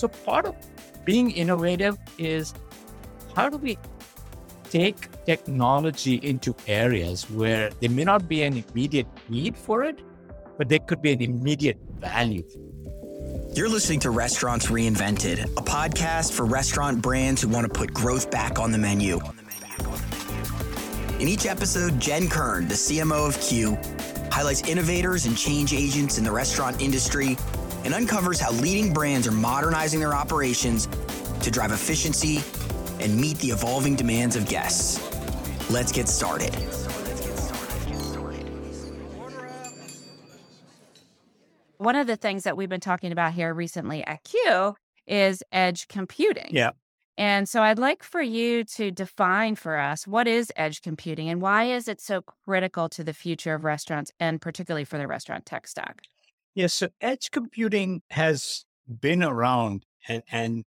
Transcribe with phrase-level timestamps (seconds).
[0.00, 0.56] So part of
[1.04, 2.54] being innovative is
[3.36, 3.76] how do we
[4.70, 10.00] take technology into areas where there may not be an immediate need for it,
[10.56, 12.42] but there could be an immediate value.
[13.52, 18.30] You're listening to Restaurants Reinvented, a podcast for restaurant brands who want to put growth
[18.30, 19.20] back on the menu.
[21.18, 23.76] In each episode, Jen Kern, the CMO of Qu,
[24.32, 27.36] highlights innovators and change agents in the restaurant industry
[27.84, 30.86] and uncovers how leading brands are modernizing their operations
[31.40, 32.42] to drive efficiency
[33.00, 35.00] and meet the evolving demands of guests.
[35.70, 36.54] Let's get started.
[41.78, 44.74] One of the things that we've been talking about here recently at Qu
[45.06, 46.50] is edge computing.
[46.50, 46.72] Yeah.
[47.16, 51.40] And so I'd like for you to define for us what is edge computing and
[51.40, 55.46] why is it so critical to the future of restaurants and particularly for the restaurant
[55.46, 56.02] tech stack?
[56.54, 56.74] Yes.
[56.74, 58.64] So edge computing has
[59.00, 60.64] been around and, and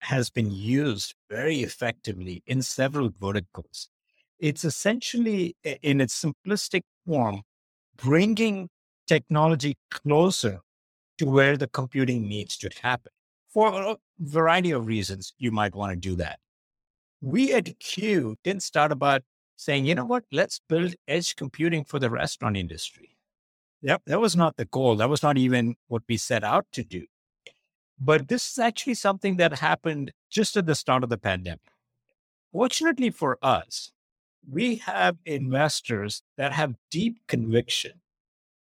[0.00, 3.88] has been used very effectively in several verticals.
[4.38, 7.42] It's essentially, in its simplistic form,
[7.96, 8.68] bringing
[9.06, 10.60] technology closer
[11.18, 13.10] to where the computing needs to happen.
[13.52, 16.38] For a variety of reasons, you might want to do that.
[17.20, 19.22] We at Qu didn't start about
[19.56, 23.17] saying, you know what, let's build edge computing for the restaurant industry.
[23.82, 24.96] Yep, that was not the goal.
[24.96, 27.06] That was not even what we set out to do.
[28.00, 31.60] But this is actually something that happened just at the start of the pandemic.
[32.52, 33.90] Fortunately for us,
[34.50, 38.00] we have investors that have deep conviction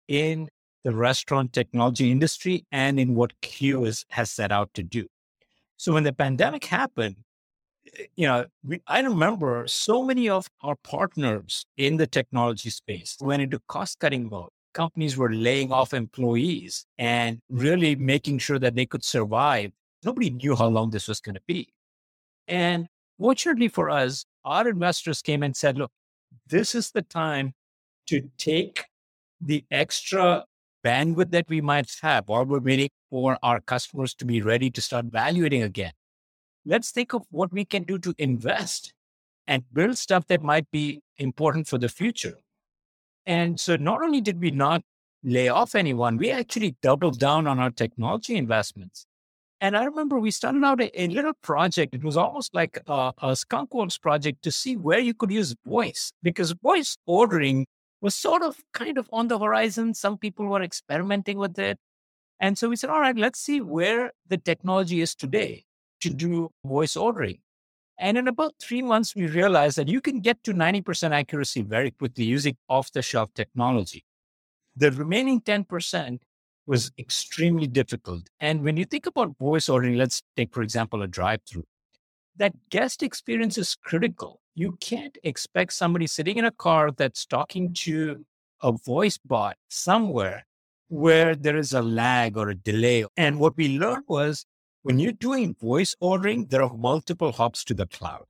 [0.08, 0.50] in
[0.84, 5.08] the restaurant technology industry and in what Qu is, has set out to do.
[5.78, 7.18] So when the pandemic happened,
[8.00, 13.18] eh, you know, we, I remember so many of our partners in the technology space
[13.20, 18.76] went into cost cutting mode companies were laying off employees and really making sure that
[18.76, 19.72] they could survive.
[20.04, 21.74] Nobody knew how long this was going to be.
[22.48, 22.88] And
[23.20, 25.92] fortunately for us, our investors came and said, look,
[26.48, 27.54] this is the time
[28.08, 28.86] to take
[29.42, 30.46] the extra
[30.86, 34.82] bandwidth that we might have while we're waiting for our customers to be ready to
[34.82, 35.94] start valuating again.
[36.66, 38.94] Let's think of what we can do to invest
[39.48, 42.38] and build stuff that might be important for the future.
[43.26, 44.82] And so not only did we not
[45.24, 49.06] lay off anyone, we actually doubled down on our technology investments.
[49.62, 51.96] And I remember we started out a, a little project.
[51.96, 56.12] It was almost like a, a skunkworks project to see where you could use voice
[56.22, 57.66] because voice ordering
[58.02, 59.94] was sort of kind of on the horizon.
[59.94, 61.80] Some people were experimenting with it.
[62.40, 65.64] And so we said, all right, let's see where the technology is today
[66.02, 67.40] to do voice ordering.
[67.98, 71.92] And in about three months, we realized that you can get to 90% accuracy very
[71.92, 74.04] quickly using off the shelf technology.
[74.76, 76.20] The remaining 10%
[76.68, 78.24] was extremely difficult.
[78.40, 81.66] And when you think about voice ordering, let's take, for example, a drive through,
[82.36, 84.42] that guest experience is critical.
[84.56, 88.26] You can't expect somebody sitting in a car that's talking to
[88.62, 90.46] a voice bot somewhere
[90.88, 93.06] where there is a lag or a delay.
[93.16, 94.46] And what we learned was
[94.86, 98.26] when you're doing voice ordering, there are multiple hops to the cloud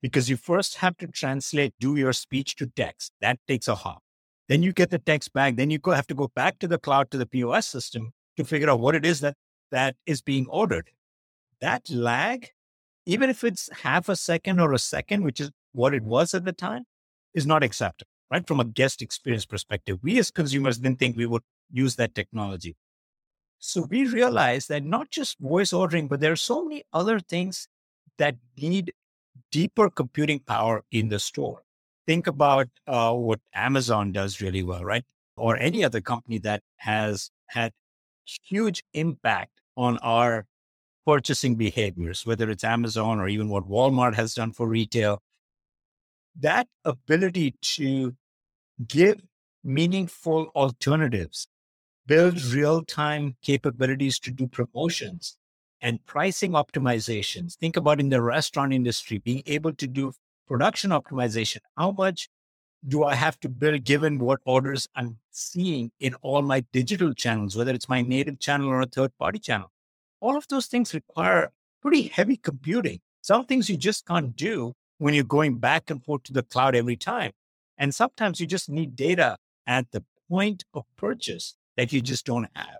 [0.00, 3.10] because you first have to translate, do your speech to text.
[3.20, 4.04] That takes a hop.
[4.48, 5.56] Then you get the text back.
[5.56, 8.70] Then you have to go back to the cloud to the POS system to figure
[8.70, 9.34] out what it is that
[9.72, 10.90] that is being ordered.
[11.60, 12.50] That lag,
[13.04, 16.44] even if it's half a second or a second, which is what it was at
[16.44, 16.84] the time,
[17.34, 18.46] is not acceptable, right?
[18.46, 22.76] From a guest experience perspective, we as consumers didn't think we would use that technology.
[23.58, 27.68] So we realized that not just voice ordering, but there are so many other things
[28.18, 28.92] that need
[29.50, 31.62] deeper computing power in the store.
[32.06, 35.04] Think about uh, what Amazon does really well, right?
[35.36, 37.72] Or any other company that has had
[38.24, 40.46] huge impact on our
[41.06, 45.22] purchasing behaviors, whether it's Amazon or even what Walmart has done for retail.
[46.38, 48.14] That ability to
[48.86, 49.22] give
[49.64, 51.48] meaningful alternatives
[52.06, 55.36] build real time capabilities to do promotions
[55.80, 57.56] and pricing optimizations.
[57.56, 60.12] Think about in the restaurant industry, being able to do
[60.46, 61.58] production optimization.
[61.76, 62.28] How much
[62.86, 67.56] do I have to build given what orders I'm seeing in all my digital channels,
[67.56, 69.70] whether it's my native channel or a third party channel?
[70.20, 71.50] All of those things require
[71.82, 73.00] pretty heavy computing.
[73.20, 76.74] Some things you just can't do when you're going back and forth to the cloud
[76.74, 77.32] every time.
[77.76, 79.36] And sometimes you just need data
[79.66, 82.78] at the point of purchase that you just don't have.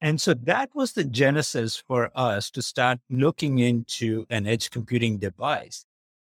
[0.00, 5.18] And so that was the genesis for us to start looking into an edge computing
[5.18, 5.84] device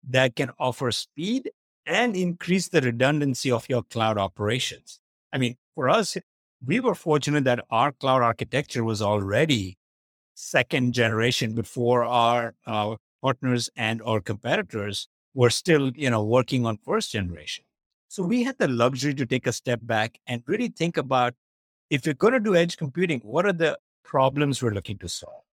[0.08, 1.50] that can offer speed
[1.84, 5.00] and increase the redundancy of your cloud operations.
[5.32, 6.16] I mean, for us,
[6.64, 9.76] we were fortunate that our cloud architecture was already
[10.34, 16.78] second generation before our, our partners and our competitors were still, you know, working on
[16.78, 17.64] first generation.
[18.10, 21.34] So we had the luxury to take a step back and really think about
[21.90, 25.44] if you're going to do edge computing, what are the problems we're looking to solve?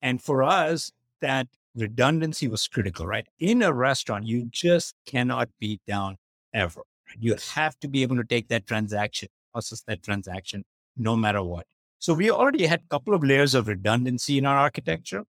[0.00, 3.26] And for us, that redundancy was critical, right?
[3.38, 6.16] In a restaurant, you just cannot be down
[6.54, 6.80] ever.
[7.20, 10.64] You have to be able to take that transaction, process that transaction,
[10.96, 11.66] no matter what.
[11.98, 15.24] So we already had a couple of layers of redundancy in our architecture.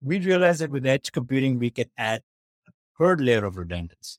[0.00, 2.22] We realized that with edge computing, we could add
[2.68, 4.18] a third layer of redundancy,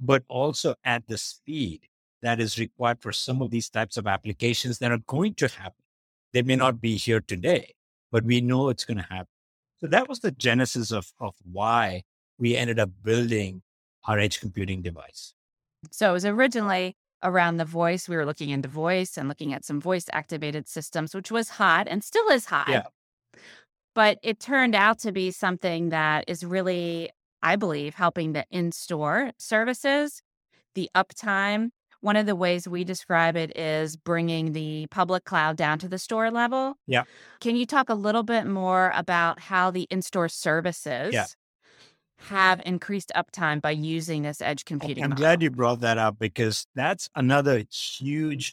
[0.00, 1.88] but also at the speed
[2.22, 5.84] that is required for some of these types of applications that are going to happen.
[6.32, 7.74] They may not be here today,
[8.10, 9.26] but we know it's going to happen.
[9.80, 12.02] So that was the genesis of, of why
[12.38, 13.62] we ended up building
[14.06, 15.34] our edge computing device.
[15.90, 18.08] So it was originally around the voice.
[18.08, 21.86] We were looking into voice and looking at some voice activated systems, which was hot
[21.88, 22.68] and still is hot.
[22.68, 22.86] Yeah.
[23.94, 27.10] But it turned out to be something that is really,
[27.42, 30.22] I believe, helping the in store services,
[30.74, 31.70] the uptime,
[32.00, 35.98] one of the ways we describe it is bringing the public cloud down to the
[35.98, 36.74] store level.
[36.86, 37.04] Yeah.
[37.40, 41.26] Can you talk a little bit more about how the in store services yeah.
[42.16, 45.02] have increased uptime by using this edge computing?
[45.02, 45.22] I'm model?
[45.22, 48.52] glad you brought that up because that's another huge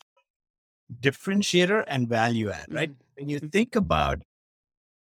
[0.99, 2.89] differentiator and value add, right?
[2.89, 3.19] Mm-hmm.
[3.19, 4.21] When you think about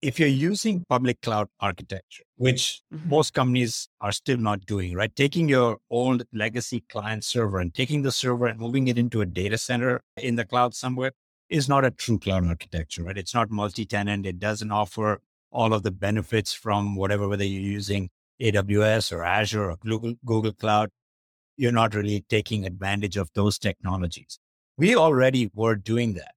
[0.01, 3.09] if you're using public cloud architecture, which mm-hmm.
[3.09, 5.15] most companies are still not doing, right?
[5.15, 9.25] Taking your old legacy client server and taking the server and moving it into a
[9.25, 11.11] data center in the cloud somewhere
[11.49, 13.17] is not a true cloud architecture, right?
[13.17, 14.25] It's not multi tenant.
[14.25, 15.21] It doesn't offer
[15.51, 18.09] all of the benefits from whatever, whether you're using
[18.41, 20.89] AWS or Azure or Google, Google Cloud.
[21.57, 24.39] You're not really taking advantage of those technologies.
[24.77, 26.31] We already were doing that.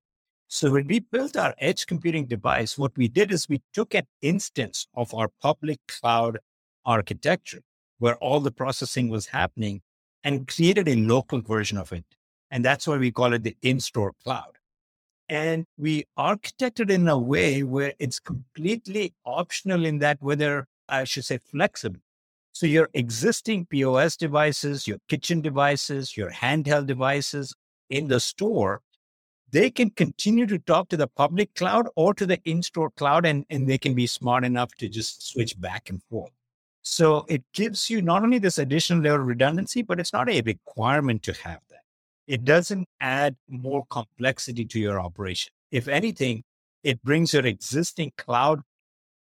[0.55, 4.07] So when we built our edge computing device, what we did is we took an
[4.23, 6.39] instance of our public cloud
[6.87, 7.63] architecture
[7.99, 9.81] where all the processing was happening
[10.23, 12.05] and created a local version of it.
[12.53, 14.59] And that's why we call it the in-store cloud.
[15.29, 21.25] And we architected in a way where it's completely optional in that whether I should
[21.25, 21.99] say flexible.
[22.53, 27.53] So your existing POS devices, your kitchen devices, your handheld devices
[27.91, 28.83] in the store
[29.55, 33.47] they can continue to talk to the public cloud or to the in-store cloud and,
[33.51, 36.33] and they can be smart enough to just switch back and forth.
[36.83, 40.41] So it gives you not only this additional layer of redundancy, but it's not a
[40.41, 41.83] requirement to have that.
[42.27, 45.53] It doesn't add more complexity to your operation.
[45.71, 46.43] If anything,
[46.83, 48.61] it brings your existing cloud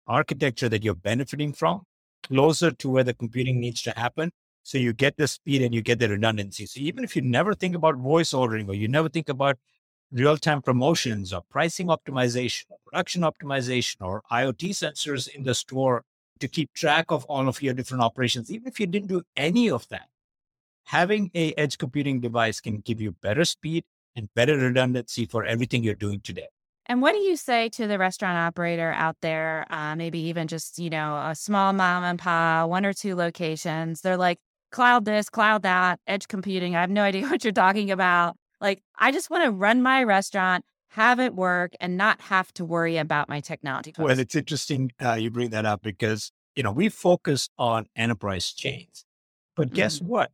[0.05, 1.81] architecture that you're benefiting from
[2.21, 4.31] closer to where the computing needs to happen.
[4.61, 6.67] So you get the speed and you get the redundancy.
[6.67, 9.57] So even if you never think about voice ordering or you never think about
[10.11, 16.03] real time promotions or pricing optimization, or production optimization, or IoT sensors in the store
[16.39, 18.51] to keep track of all of your different operations.
[18.51, 20.07] Even if you didn't do any of that,
[20.85, 23.83] having a edge computing device can give you better speed
[24.15, 26.47] and better redundancy for everything you're doing today.
[26.87, 30.79] And what do you say to the restaurant operator out there, uh, maybe even just,
[30.79, 34.01] you know, a small mom and pop, one or two locations?
[34.01, 34.39] They're like,
[34.71, 36.75] cloud this, cloud that, edge computing.
[36.75, 38.37] I have no idea what you're talking about.
[38.61, 42.65] Like, I just want to run my restaurant, have it work, and not have to
[42.65, 43.91] worry about my technology.
[43.91, 44.05] Costs.
[44.05, 48.51] Well, it's interesting uh, you bring that up because, you know, we focus on enterprise
[48.51, 49.05] chains.
[49.55, 50.07] But guess mm-hmm.
[50.07, 50.31] what?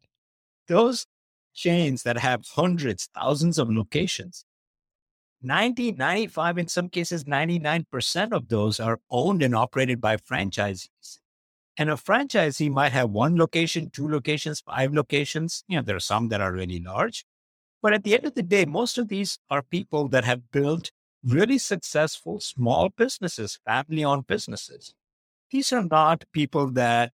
[0.68, 1.06] Those
[1.54, 4.46] chains that have hundreds, thousands of locations,
[5.42, 11.20] 90, 95, in some cases, 99% of those are owned and operated by franchisees.
[11.78, 15.64] And a franchisee might have one location, two locations, five locations.
[15.68, 17.26] You know, there are some that are really large,
[17.86, 20.89] but at the end of the day, most of these are people that have built
[21.24, 24.96] really successful small businesses, family owned businesses.
[25.51, 27.12] These are not people that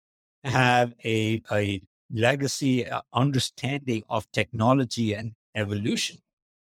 [0.43, 1.81] have a, a
[2.13, 6.17] legacy uh, understanding of technology and evolution.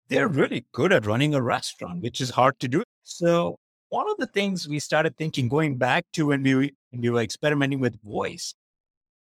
[0.09, 2.83] They're really good at running a restaurant, which is hard to do.
[3.05, 3.61] So,
[3.91, 6.53] one of the things we started thinking, going back to when we,
[6.91, 8.57] when we were experimenting with voice,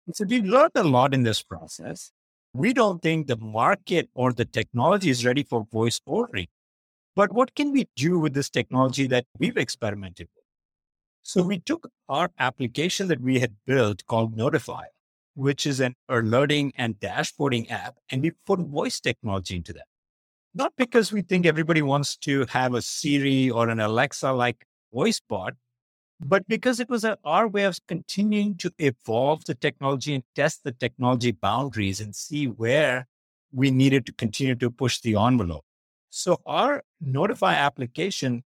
[0.08, 2.12] and so we learned a lot in this process
[2.58, 6.48] we don't think the market or the technology is ready for voice ordering.
[7.16, 10.44] But what can we do with this technology that we've experimented with?
[11.22, 14.86] So we took our application that we had built called Notify,
[15.36, 19.86] which is an alerting and dashboarding app, and we put voice technology into that.
[20.56, 25.22] Not because we think everybody wants to have a Siri or an Alexa like voice
[25.30, 25.54] bot,
[26.20, 30.64] but because it was a, our way of continuing to evolve the technology and test
[30.64, 33.08] the technology boundaries and see where
[33.52, 35.64] we needed to continue to push the envelope.
[36.10, 38.44] So our Notify application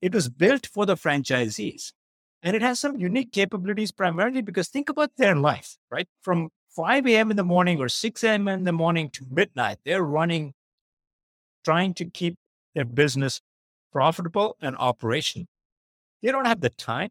[0.00, 1.92] It was built for the franchisees.
[2.42, 6.08] And it has some unique capabilities primarily because think about their life, right?
[6.22, 7.30] From 5 a.m.
[7.30, 8.48] in the morning or 6 a.m.
[8.48, 10.54] in the morning to midnight, they're running,
[11.64, 12.36] trying to keep
[12.74, 13.40] their business
[13.92, 15.46] profitable and operational.
[16.22, 17.10] They don't have the time.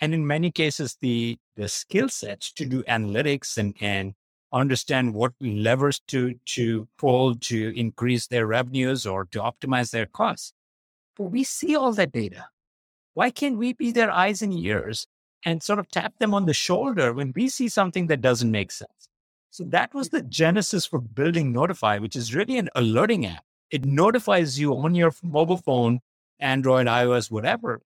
[0.00, 4.14] And in many cases, the, the skill sets to do analytics and, and
[4.52, 10.52] understand what levers to, to pull to increase their revenues or to optimize their costs.
[11.16, 12.46] But we see all that data.
[13.14, 15.08] Why can't we be their eyes and ears
[15.44, 18.70] and sort of tap them on the shoulder when we see something that doesn't make
[18.70, 19.08] sense?
[19.50, 23.42] So that was the genesis for building Notify, which is really an alerting app.
[23.70, 26.00] It notifies you on your mobile phone,
[26.38, 27.80] Android, iOS, whatever,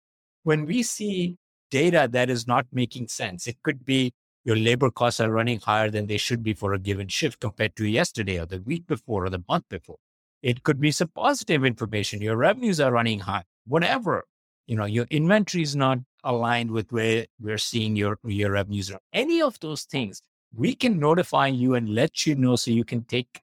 [0.44, 1.36] when we see
[1.70, 3.46] data that is not making sense.
[3.46, 4.12] It could be
[4.44, 7.76] your labor costs are running higher than they should be for a given shift compared
[7.76, 9.96] to yesterday or the week before or the month before.
[10.42, 12.20] It could be some positive information.
[12.20, 14.24] Your revenues are running high, whatever.
[14.66, 19.00] You know, your inventory is not aligned with where we're seeing your, your revenues are.
[19.12, 20.20] Any of those things,
[20.54, 23.40] we can notify you and let you know so you can take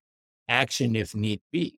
[0.47, 1.77] action if need be.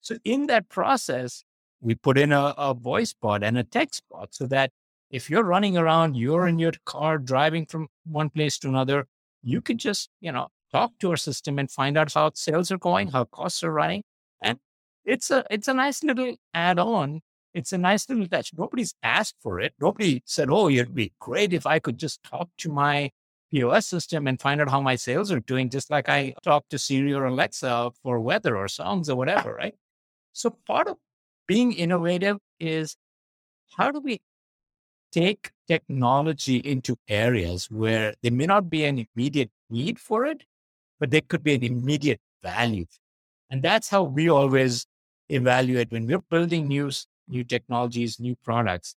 [0.00, 1.44] So in that process,
[1.82, 4.70] we put in a, a voice bot and a text bot so that
[5.10, 9.06] if you're running around, you're in your car driving from one place to another,
[9.42, 12.78] you could just, you know, talk to our system and find out how sales are
[12.78, 14.02] going, how costs are running.
[14.40, 14.58] And
[15.04, 17.20] it's a it's a nice little add-on.
[17.52, 18.52] It's a nice little touch.
[18.56, 19.74] Nobody's asked for it.
[19.78, 23.10] Nobody said, Oh, it'd be great if I could just talk to my
[23.52, 26.78] POS system and find out how my sales are doing, just like I talk to
[26.78, 29.74] Siri or Alexa for weather or songs or whatever, right?
[30.32, 30.96] So part of
[31.46, 32.96] being innovative is
[33.76, 34.20] how do we
[35.12, 40.44] take technology into areas where there may not be an immediate need for it,
[40.98, 42.86] but there could be an immediate value.
[43.50, 44.86] And that's how we always
[45.28, 46.90] evaluate when we're building new,
[47.28, 48.94] new technologies, new products.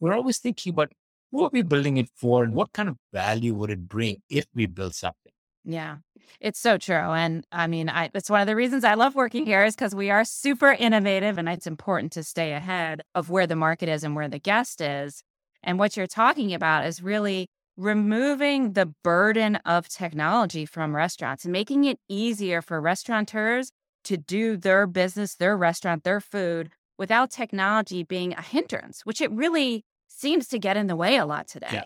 [0.00, 0.92] We're always thinking about
[1.32, 4.46] who are we building it for and what kind of value would it bring if
[4.54, 5.32] we build something?
[5.64, 5.96] Yeah,
[6.40, 6.94] it's so true.
[6.94, 9.94] And I mean, I, it's one of the reasons I love working here is because
[9.94, 14.04] we are super innovative and it's important to stay ahead of where the market is
[14.04, 15.22] and where the guest is.
[15.62, 21.52] And what you're talking about is really removing the burden of technology from restaurants and
[21.52, 23.70] making it easier for restaurateurs
[24.04, 29.30] to do their business, their restaurant, their food without technology being a hindrance, which it
[29.30, 31.68] really seems to get in the way a lot today.
[31.72, 31.84] Yeah.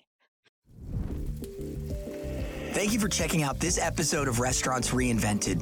[2.73, 5.61] Thank you for checking out this episode of Restaurants Reinvented.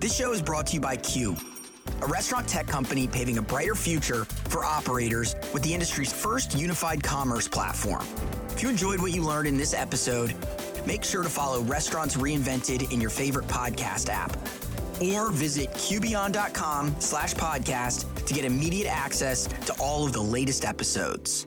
[0.00, 1.36] This show is brought to you by Qu,
[2.00, 7.02] a restaurant tech company paving a brighter future for operators with the industry's first unified
[7.02, 8.06] commerce platform.
[8.50, 10.32] If you enjoyed what you learned in this episode,
[10.86, 14.36] make sure to follow Restaurants Reinvented in your favorite podcast app
[15.02, 21.46] or visit qubeyond.com slash podcast to get immediate access to all of the latest episodes.